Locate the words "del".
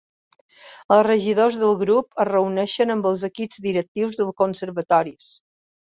1.63-1.77